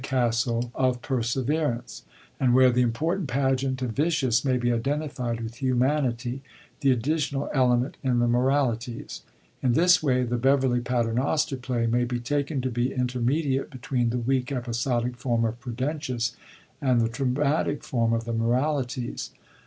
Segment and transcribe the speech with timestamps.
[0.09, 2.03] ass THE CONFUCT PLOT IN MORALITIES of Perseverance,
[2.39, 6.41] and where the important pageant of 'Vicious' may be identified with Humanity,
[6.79, 9.21] the addi tional element in the Moralities.
[9.61, 14.09] In this way the Beverley Paiemoster play may be taken to be inter mediate between
[14.09, 16.35] the weak episodic form of Prudentius
[16.81, 19.29] and the dramatic form of the Moralities.